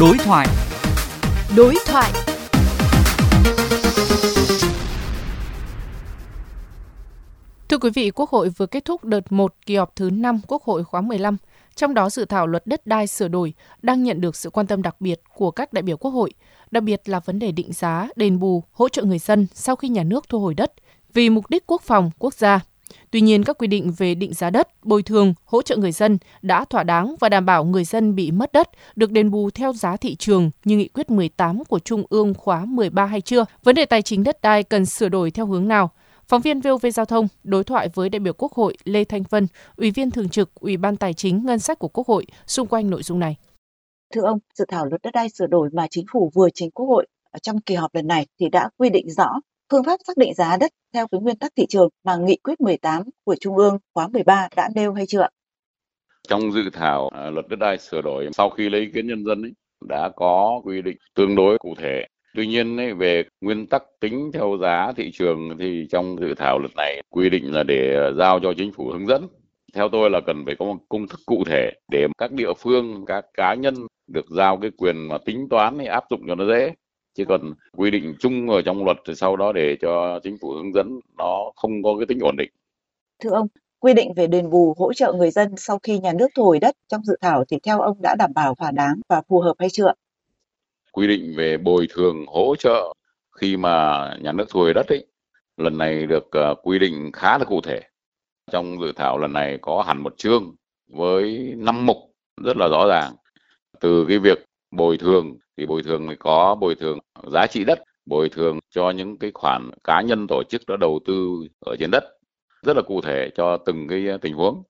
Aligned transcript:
Đối 0.00 0.18
thoại. 0.18 0.46
Đối 1.56 1.74
thoại. 1.86 2.12
Thưa 7.68 7.78
quý 7.78 7.90
vị, 7.94 8.10
Quốc 8.10 8.30
hội 8.30 8.48
vừa 8.48 8.66
kết 8.66 8.84
thúc 8.84 9.04
đợt 9.04 9.32
1 9.32 9.54
kỳ 9.66 9.76
họp 9.76 9.96
thứ 9.96 10.10
5 10.10 10.40
Quốc 10.46 10.62
hội 10.62 10.84
khóa 10.84 11.00
15. 11.00 11.36
Trong 11.74 11.94
đó 11.94 12.10
dự 12.10 12.24
thảo 12.24 12.46
luật 12.46 12.66
đất 12.66 12.86
đai 12.86 13.06
sửa 13.06 13.28
đổi 13.28 13.54
đang 13.82 14.02
nhận 14.02 14.20
được 14.20 14.36
sự 14.36 14.50
quan 14.50 14.66
tâm 14.66 14.82
đặc 14.82 15.00
biệt 15.00 15.20
của 15.34 15.50
các 15.50 15.72
đại 15.72 15.82
biểu 15.82 15.96
Quốc 15.96 16.10
hội, 16.10 16.32
đặc 16.70 16.82
biệt 16.82 17.08
là 17.08 17.20
vấn 17.20 17.38
đề 17.38 17.52
định 17.52 17.72
giá, 17.72 18.08
đền 18.16 18.38
bù, 18.38 18.64
hỗ 18.72 18.88
trợ 18.88 19.02
người 19.02 19.18
dân 19.18 19.46
sau 19.54 19.76
khi 19.76 19.88
nhà 19.88 20.02
nước 20.02 20.28
thu 20.28 20.40
hồi 20.40 20.54
đất 20.54 20.72
vì 21.12 21.30
mục 21.30 21.50
đích 21.50 21.66
quốc 21.66 21.82
phòng, 21.82 22.10
quốc 22.18 22.34
gia. 22.34 22.60
Tuy 23.12 23.20
nhiên, 23.20 23.44
các 23.44 23.58
quy 23.58 23.66
định 23.66 23.92
về 23.96 24.14
định 24.14 24.34
giá 24.34 24.50
đất, 24.50 24.68
bồi 24.84 25.02
thường, 25.02 25.34
hỗ 25.44 25.62
trợ 25.62 25.76
người 25.76 25.92
dân 25.92 26.18
đã 26.42 26.64
thỏa 26.64 26.82
đáng 26.82 27.14
và 27.20 27.28
đảm 27.28 27.46
bảo 27.46 27.64
người 27.64 27.84
dân 27.84 28.14
bị 28.14 28.30
mất 28.30 28.52
đất 28.52 28.70
được 28.96 29.10
đền 29.10 29.30
bù 29.30 29.50
theo 29.50 29.72
giá 29.72 29.96
thị 29.96 30.16
trường 30.16 30.50
như 30.64 30.76
nghị 30.76 30.88
quyết 30.88 31.10
18 31.10 31.64
của 31.64 31.78
Trung 31.78 32.04
ương 32.10 32.34
khóa 32.34 32.64
13 32.64 33.06
hay 33.06 33.20
chưa? 33.20 33.44
Vấn 33.62 33.74
đề 33.74 33.86
tài 33.86 34.02
chính 34.02 34.24
đất 34.24 34.42
đai 34.42 34.62
cần 34.62 34.86
sửa 34.86 35.08
đổi 35.08 35.30
theo 35.30 35.46
hướng 35.46 35.68
nào? 35.68 35.90
Phóng 36.26 36.42
viên 36.42 36.60
VOV 36.60 36.86
Giao 36.94 37.06
thông 37.06 37.28
đối 37.44 37.64
thoại 37.64 37.88
với 37.94 38.08
đại 38.08 38.20
biểu 38.20 38.32
Quốc 38.32 38.52
hội 38.52 38.76
Lê 38.84 39.04
Thanh 39.04 39.22
Vân, 39.30 39.46
Ủy 39.76 39.90
viên 39.90 40.10
Thường 40.10 40.28
trực 40.28 40.54
Ủy 40.54 40.76
ban 40.76 40.96
Tài 40.96 41.14
chính 41.14 41.46
Ngân 41.46 41.58
sách 41.58 41.78
của 41.78 41.88
Quốc 41.88 42.06
hội 42.06 42.26
xung 42.46 42.66
quanh 42.66 42.90
nội 42.90 43.02
dung 43.02 43.18
này. 43.18 43.36
Thưa 44.14 44.22
ông, 44.22 44.38
dự 44.54 44.64
thảo 44.68 44.86
luật 44.86 45.02
đất 45.02 45.10
đai 45.14 45.28
sửa 45.28 45.46
đổi 45.46 45.68
mà 45.72 45.86
chính 45.90 46.04
phủ 46.12 46.30
vừa 46.34 46.48
trình 46.54 46.70
Quốc 46.70 46.86
hội 46.86 47.06
trong 47.42 47.60
kỳ 47.60 47.74
họp 47.74 47.94
lần 47.94 48.06
này 48.06 48.26
thì 48.40 48.48
đã 48.48 48.68
quy 48.78 48.90
định 48.90 49.10
rõ 49.10 49.28
phương 49.70 49.84
pháp 49.84 50.00
xác 50.06 50.16
định 50.16 50.34
giá 50.34 50.56
đất 50.60 50.70
theo 50.94 51.06
cái 51.10 51.20
nguyên 51.20 51.38
tắc 51.38 51.52
thị 51.56 51.66
trường 51.68 51.88
mà 52.04 52.16
nghị 52.16 52.36
quyết 52.36 52.60
18 52.60 53.02
của 53.24 53.36
Trung 53.40 53.56
ương 53.56 53.78
khóa 53.94 54.08
13 54.08 54.48
đã 54.56 54.68
nêu 54.74 54.92
hay 54.92 55.06
chưa? 55.06 55.26
Trong 56.28 56.52
dự 56.52 56.70
thảo 56.72 57.08
à, 57.08 57.30
luật 57.30 57.48
đất 57.48 57.58
đai 57.58 57.78
sửa 57.78 58.02
đổi 58.02 58.28
sau 58.32 58.50
khi 58.50 58.68
lấy 58.68 58.80
ý 58.80 58.86
kiến 58.94 59.06
nhân 59.06 59.24
dân 59.24 59.42
ấy, 59.42 59.52
đã 59.88 60.10
có 60.16 60.60
quy 60.64 60.82
định 60.82 60.96
tương 61.14 61.36
đối 61.36 61.58
cụ 61.58 61.74
thể. 61.78 62.06
Tuy 62.34 62.46
nhiên 62.46 62.76
ấy, 62.76 62.94
về 62.94 63.24
nguyên 63.40 63.66
tắc 63.66 63.82
tính 64.00 64.30
theo 64.34 64.56
giá 64.62 64.92
thị 64.96 65.10
trường 65.12 65.56
thì 65.58 65.86
trong 65.90 66.16
dự 66.20 66.34
thảo 66.34 66.58
luật 66.58 66.72
này 66.76 67.02
quy 67.10 67.30
định 67.30 67.52
là 67.52 67.62
để 67.62 67.96
à, 67.96 68.12
giao 68.18 68.40
cho 68.42 68.52
chính 68.56 68.72
phủ 68.72 68.90
hướng 68.92 69.06
dẫn. 69.06 69.26
Theo 69.74 69.88
tôi 69.92 70.10
là 70.10 70.20
cần 70.26 70.42
phải 70.46 70.54
có 70.58 70.64
một 70.64 70.78
công 70.88 71.08
thức 71.08 71.20
cụ 71.26 71.44
thể 71.46 71.70
để 71.92 72.06
các 72.18 72.32
địa 72.32 72.52
phương, 72.58 73.04
các 73.06 73.24
cá 73.34 73.54
nhân 73.54 73.74
được 74.06 74.26
giao 74.30 74.56
cái 74.56 74.70
quyền 74.76 75.08
mà 75.08 75.18
tính 75.24 75.46
toán 75.50 75.78
hay 75.78 75.86
áp 75.86 76.04
dụng 76.10 76.20
cho 76.28 76.34
nó 76.34 76.44
dễ 76.46 76.72
chứ 77.14 77.24
còn 77.28 77.54
quy 77.76 77.90
định 77.90 78.14
chung 78.18 78.50
ở 78.50 78.62
trong 78.62 78.84
luật 78.84 78.96
thì 79.06 79.14
sau 79.14 79.36
đó 79.36 79.52
để 79.52 79.76
cho 79.80 80.20
chính 80.22 80.36
phủ 80.40 80.52
hướng 80.52 80.72
dẫn 80.74 81.00
nó 81.18 81.52
không 81.56 81.82
có 81.82 81.96
cái 81.98 82.06
tính 82.06 82.18
ổn 82.20 82.36
định. 82.36 82.50
Thưa 83.22 83.30
ông, 83.30 83.46
quy 83.78 83.94
định 83.94 84.12
về 84.16 84.26
đền 84.26 84.50
bù 84.50 84.74
hỗ 84.78 84.92
trợ 84.92 85.12
người 85.12 85.30
dân 85.30 85.56
sau 85.56 85.78
khi 85.82 85.98
nhà 85.98 86.12
nước 86.12 86.28
thu 86.36 86.44
hồi 86.44 86.58
đất 86.58 86.74
trong 86.88 87.04
dự 87.04 87.16
thảo 87.20 87.44
thì 87.48 87.58
theo 87.62 87.80
ông 87.80 87.96
đã 88.02 88.16
đảm 88.18 88.30
bảo 88.34 88.54
thỏa 88.54 88.70
đáng 88.70 89.00
và 89.08 89.22
phù 89.28 89.40
hợp 89.40 89.54
hay 89.58 89.70
chưa? 89.70 89.92
Quy 90.92 91.06
định 91.06 91.34
về 91.36 91.56
bồi 91.56 91.86
thường 91.90 92.24
hỗ 92.26 92.56
trợ 92.56 92.94
khi 93.40 93.56
mà 93.56 94.06
nhà 94.22 94.32
nước 94.32 94.44
thu 94.50 94.60
hồi 94.60 94.74
đất 94.74 94.86
ấy 94.88 95.06
lần 95.56 95.78
này 95.78 96.06
được 96.06 96.24
uh, 96.26 96.58
quy 96.62 96.78
định 96.78 97.10
khá 97.12 97.38
là 97.38 97.44
cụ 97.44 97.60
thể. 97.60 97.80
Trong 98.52 98.80
dự 98.80 98.92
thảo 98.96 99.18
lần 99.18 99.32
này 99.32 99.58
có 99.60 99.82
hẳn 99.86 100.02
một 100.02 100.14
chương 100.16 100.54
với 100.92 101.54
năm 101.56 101.86
mục 101.86 101.96
rất 102.44 102.56
là 102.56 102.68
rõ 102.68 102.86
ràng 102.88 103.12
từ 103.80 104.04
cái 104.08 104.18
việc 104.18 104.44
bồi 104.70 104.98
thường 104.98 105.38
thì 105.60 105.66
bồi 105.66 105.82
thường 105.82 106.06
thì 106.08 106.16
có, 106.18 106.56
bồi 106.60 106.74
thường 106.74 106.98
giá 107.32 107.46
trị 107.46 107.64
đất, 107.64 107.78
bồi 108.06 108.28
thường 108.28 108.58
cho 108.70 108.90
những 108.90 109.18
cái 109.18 109.30
khoản 109.34 109.70
cá 109.84 110.00
nhân 110.00 110.26
tổ 110.28 110.42
chức 110.48 110.62
đã 110.68 110.76
đầu 110.80 111.00
tư 111.06 111.46
ở 111.60 111.76
trên 111.78 111.90
đất. 111.90 112.04
Rất 112.62 112.76
là 112.76 112.82
cụ 112.82 113.00
thể 113.00 113.30
cho 113.36 113.56
từng 113.56 113.88
cái 113.88 114.06
ờ, 114.06 114.16
tình 114.16 114.34
huống. 114.34 114.62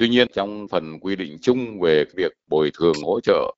Tuy 0.00 0.08
nhiên, 0.08 0.28
trong 0.34 0.68
phần 0.68 1.00
quy 1.00 1.16
định 1.16 1.38
chung 1.42 1.80
về 1.80 2.04
việc 2.16 2.32
bồi 2.46 2.70
thường, 2.78 2.94
hỗ 3.04 3.20
trợ 3.20 3.54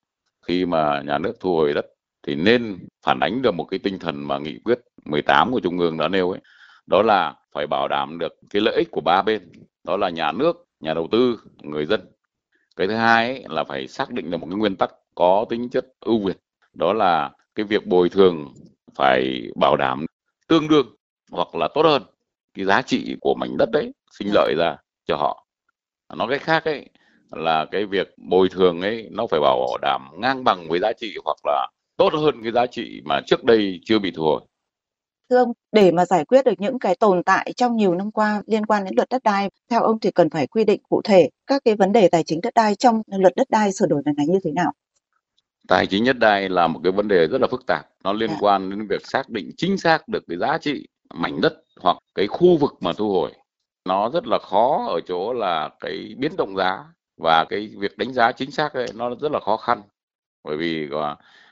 khi 0.46 0.66
mà 0.66 1.02
nhà 1.06 1.18
nước 1.18 1.32
thu 1.40 1.56
hồi 1.56 1.74
đất 1.74 1.86
thì 2.26 2.34
nên 2.34 2.78
phản 3.06 3.20
ánh 3.20 3.42
được 3.42 3.54
một 3.54 3.64
cái 3.64 3.78
tinh 3.78 3.98
thần 3.98 4.28
mà 4.28 4.38
nghị 4.38 4.58
quyết 4.64 4.80
18 5.04 5.52
của 5.52 5.60
trung 5.60 5.78
ương 5.78 5.98
đã 5.98 6.08
nêu 6.08 6.30
ấy, 6.30 6.40
đó 6.86 7.02
là 7.02 7.34
phải 7.54 7.66
bảo 7.66 7.88
đảm 7.88 8.18
được 8.18 8.32
cái 8.50 8.62
lợi 8.62 8.74
ích 8.76 8.90
của 8.90 9.00
ba 9.00 9.22
bên, 9.22 9.52
đó 9.84 9.96
là 9.96 10.08
nhà 10.10 10.32
nước, 10.32 10.66
nhà 10.80 10.94
đầu 10.94 11.08
tư, 11.12 11.40
người 11.62 11.86
dân. 11.86 12.00
Cái 12.76 12.86
thứ 12.86 12.94
hai 12.94 13.26
ấy 13.26 13.44
là 13.48 13.64
phải 13.64 13.88
xác 13.88 14.10
định 14.10 14.30
được 14.30 14.38
một 14.38 14.46
cái 14.50 14.58
nguyên 14.58 14.76
tắc 14.76 14.90
có 15.14 15.46
tính 15.50 15.68
chất 15.68 15.86
ưu 16.00 16.26
việt 16.26 16.36
đó 16.74 16.92
là 16.92 17.30
cái 17.54 17.66
việc 17.66 17.86
bồi 17.86 18.08
thường 18.08 18.54
phải 18.94 19.42
bảo 19.56 19.76
đảm 19.76 20.06
tương 20.48 20.68
đương 20.68 20.86
hoặc 21.30 21.54
là 21.54 21.68
tốt 21.74 21.82
hơn 21.82 22.02
cái 22.54 22.64
giá 22.64 22.82
trị 22.82 23.16
của 23.20 23.34
mảnh 23.34 23.56
đất 23.56 23.68
đấy 23.72 23.92
sinh 24.18 24.28
lợi 24.34 24.54
ra 24.58 24.76
cho 25.06 25.16
họ. 25.16 25.46
Nói 26.16 26.28
cách 26.30 26.42
khác 26.42 26.64
ấy 26.64 26.88
là 27.30 27.66
cái 27.70 27.86
việc 27.86 28.14
bồi 28.30 28.48
thường 28.48 28.80
ấy 28.80 29.08
nó 29.10 29.26
phải 29.26 29.40
bảo 29.40 29.78
đảm 29.82 30.10
ngang 30.18 30.44
bằng 30.44 30.68
với 30.68 30.80
giá 30.80 30.92
trị 30.92 31.14
hoặc 31.24 31.36
là 31.44 31.68
tốt 31.96 32.12
hơn 32.12 32.42
cái 32.42 32.52
giá 32.52 32.66
trị 32.66 33.00
mà 33.04 33.20
trước 33.26 33.44
đây 33.44 33.80
chưa 33.84 33.98
bị 33.98 34.10
thu 34.10 34.22
hồi. 34.22 34.40
Thưa 35.30 35.38
ông 35.38 35.52
để 35.72 35.92
mà 35.92 36.04
giải 36.04 36.24
quyết 36.24 36.44
được 36.44 36.60
những 36.60 36.78
cái 36.78 36.94
tồn 36.94 37.22
tại 37.22 37.52
trong 37.56 37.76
nhiều 37.76 37.94
năm 37.94 38.10
qua 38.10 38.42
liên 38.46 38.66
quan 38.66 38.84
đến 38.84 38.92
luật 38.96 39.08
đất 39.08 39.22
đai 39.22 39.50
theo 39.70 39.82
ông 39.82 40.00
thì 40.00 40.10
cần 40.10 40.30
phải 40.30 40.46
quy 40.46 40.64
định 40.64 40.80
cụ 40.88 41.00
thể 41.04 41.28
các 41.46 41.62
cái 41.64 41.76
vấn 41.76 41.92
đề 41.92 42.08
tài 42.08 42.22
chính 42.24 42.40
đất 42.40 42.54
đai 42.54 42.74
trong 42.74 43.02
luật 43.06 43.32
đất 43.36 43.50
đai 43.50 43.72
sửa 43.72 43.86
đổi 43.86 44.02
lần 44.04 44.16
này 44.16 44.26
như 44.26 44.38
thế 44.44 44.52
nào 44.52 44.72
tài 45.68 45.86
chính 45.86 46.04
đất 46.04 46.18
đai 46.18 46.48
là 46.48 46.66
một 46.66 46.80
cái 46.82 46.92
vấn 46.92 47.08
đề 47.08 47.26
rất 47.26 47.40
là 47.40 47.46
phức 47.50 47.66
tạp 47.66 47.86
nó 48.04 48.12
liên. 48.12 48.30
Dạ. 48.30 48.36
quan 48.40 48.70
đến 48.70 48.86
việc 48.86 49.06
xác 49.06 49.28
định 49.28 49.50
chính 49.56 49.78
xác 49.78 50.08
được 50.08 50.24
cái 50.28 50.38
giá 50.38 50.58
trị 50.58 50.86
mảnh 51.14 51.40
đất 51.40 51.54
hoặc 51.80 51.96
cái 52.14 52.26
khu 52.26 52.56
vực 52.56 52.74
mà 52.80 52.92
thu 52.92 53.12
hồi 53.12 53.32
nó 53.84 54.10
rất 54.10 54.26
là 54.26 54.38
khó 54.38 54.86
ở 54.88 55.00
chỗ 55.00 55.32
là 55.32 55.70
cái 55.80 56.14
biến 56.18 56.32
động 56.36 56.56
giá 56.56 56.84
và 57.16 57.44
cái 57.48 57.70
việc 57.78 57.98
đánh 57.98 58.12
giá 58.12 58.32
chính 58.32 58.50
xác 58.50 58.72
ấy 58.72 58.86
nó 58.94 59.10
rất 59.20 59.32
là 59.32 59.40
khó 59.40 59.56
khăn 59.56 59.82
bởi 60.44 60.56
vì 60.56 60.88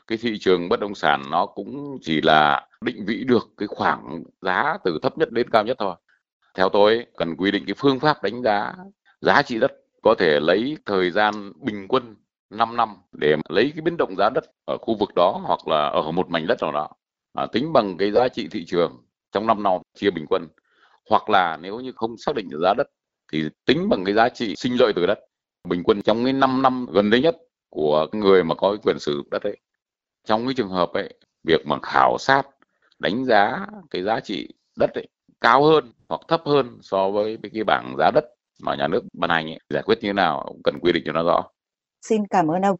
cái 0.06 0.18
thị 0.18 0.38
trường 0.38 0.68
bất 0.68 0.80
động 0.80 0.94
sản 0.94 1.22
nó 1.30 1.46
cũng 1.46 1.98
chỉ 2.02 2.20
là 2.20 2.68
định 2.80 3.04
vị 3.06 3.24
được 3.24 3.48
cái 3.56 3.66
khoảng 3.66 4.22
giá 4.42 4.76
từ 4.84 4.98
thấp 5.02 5.18
nhất 5.18 5.30
đến 5.30 5.50
cao 5.50 5.64
nhất 5.64 5.76
thôi 5.80 5.94
theo 6.54 6.68
tôi 6.68 7.06
cần 7.16 7.36
quy 7.36 7.50
định 7.50 7.64
cái 7.66 7.74
phương 7.78 8.00
pháp 8.00 8.22
đánh 8.22 8.42
giá 8.42 8.74
giá 9.20 9.42
trị 9.42 9.58
đất 9.58 9.72
có 10.02 10.14
thể 10.18 10.40
lấy 10.40 10.76
thời 10.86 11.10
gian 11.10 11.52
bình 11.56 11.86
quân 11.88 12.16
5 12.50 12.76
năm 12.76 12.96
để 13.12 13.36
lấy 13.48 13.72
cái 13.74 13.82
biến 13.82 13.96
động 13.98 14.16
giá 14.18 14.30
đất 14.30 14.44
ở 14.64 14.78
khu 14.80 14.96
vực 15.00 15.10
đó 15.16 15.40
hoặc 15.44 15.68
là 15.68 15.88
ở 15.88 16.12
một 16.12 16.30
mảnh 16.30 16.46
đất 16.46 16.62
nào 16.62 16.72
đó 16.72 16.88
à, 17.32 17.46
tính 17.52 17.72
bằng 17.72 17.96
cái 17.96 18.12
giá 18.12 18.28
trị 18.28 18.48
thị 18.50 18.64
trường 18.66 19.06
trong 19.32 19.46
5 19.46 19.62
năm 19.62 19.72
chia 19.94 20.10
bình 20.10 20.26
quân. 20.28 20.48
Hoặc 21.10 21.30
là 21.30 21.56
nếu 21.56 21.80
như 21.80 21.92
không 21.96 22.16
xác 22.18 22.34
định 22.36 22.48
được 22.50 22.58
giá 22.62 22.74
đất 22.74 22.86
thì 23.32 23.48
tính 23.64 23.88
bằng 23.88 24.04
cái 24.04 24.14
giá 24.14 24.28
trị 24.28 24.54
sinh 24.56 24.76
lợi 24.80 24.92
từ 24.96 25.06
đất. 25.06 25.18
Bình 25.68 25.82
quân 25.84 26.02
trong 26.02 26.24
cái 26.24 26.32
5 26.32 26.62
năm 26.62 26.86
gần 26.92 27.10
đây 27.10 27.20
nhất 27.20 27.36
của 27.70 28.06
người 28.12 28.44
mà 28.44 28.54
có 28.54 28.76
quyền 28.82 28.98
sử 28.98 29.16
dụng 29.16 29.30
đất 29.30 29.42
ấy. 29.42 29.56
Trong 30.24 30.46
cái 30.46 30.54
trường 30.54 30.68
hợp 30.68 30.92
ấy 30.92 31.14
việc 31.44 31.66
mà 31.66 31.78
khảo 31.82 32.16
sát 32.18 32.42
đánh 32.98 33.24
giá 33.24 33.66
cái 33.90 34.02
giá 34.02 34.20
trị 34.20 34.48
đất 34.78 34.90
ấy 34.94 35.08
cao 35.40 35.64
hơn 35.64 35.92
hoặc 36.08 36.20
thấp 36.28 36.42
hơn 36.46 36.78
so 36.82 37.10
với 37.10 37.38
cái 37.54 37.64
bảng 37.64 37.94
giá 37.98 38.10
đất 38.14 38.24
mà 38.62 38.74
nhà 38.74 38.88
nước 38.88 39.04
ban 39.12 39.30
hành 39.30 39.46
ấy, 39.46 39.58
giải 39.70 39.82
quyết 39.82 39.98
như 40.02 40.08
thế 40.08 40.12
nào 40.12 40.44
cũng 40.48 40.60
cần 40.64 40.78
quy 40.80 40.92
định 40.92 41.02
cho 41.06 41.12
nó 41.12 41.22
rõ. 41.22 41.44
Xin 42.08 42.26
cảm 42.30 42.50
ơn 42.50 42.62
ông. 42.62 42.76